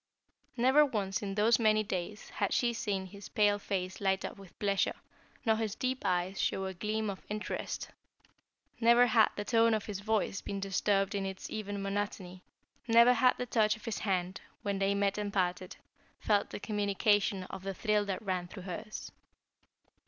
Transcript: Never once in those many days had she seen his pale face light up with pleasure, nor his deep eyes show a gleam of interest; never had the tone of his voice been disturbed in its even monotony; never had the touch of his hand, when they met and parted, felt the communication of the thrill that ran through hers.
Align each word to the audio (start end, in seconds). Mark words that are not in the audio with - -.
Never 0.57 0.83
once 0.83 1.21
in 1.21 1.35
those 1.35 1.59
many 1.59 1.83
days 1.83 2.29
had 2.31 2.53
she 2.55 2.73
seen 2.73 3.05
his 3.05 3.29
pale 3.29 3.59
face 3.59 4.01
light 4.01 4.25
up 4.25 4.35
with 4.39 4.57
pleasure, 4.57 4.95
nor 5.45 5.57
his 5.57 5.75
deep 5.75 6.01
eyes 6.03 6.41
show 6.41 6.65
a 6.65 6.73
gleam 6.73 7.07
of 7.07 7.21
interest; 7.29 7.89
never 8.79 9.05
had 9.05 9.27
the 9.35 9.45
tone 9.45 9.75
of 9.75 9.85
his 9.85 9.99
voice 9.99 10.41
been 10.41 10.59
disturbed 10.59 11.13
in 11.13 11.23
its 11.27 11.51
even 11.51 11.83
monotony; 11.83 12.41
never 12.87 13.13
had 13.13 13.37
the 13.37 13.45
touch 13.45 13.75
of 13.75 13.85
his 13.85 13.99
hand, 13.99 14.41
when 14.63 14.79
they 14.79 14.95
met 14.95 15.19
and 15.19 15.33
parted, 15.33 15.75
felt 16.19 16.49
the 16.49 16.59
communication 16.59 17.43
of 17.51 17.61
the 17.61 17.75
thrill 17.75 18.03
that 18.03 18.23
ran 18.23 18.47
through 18.47 18.63
hers. 18.63 19.11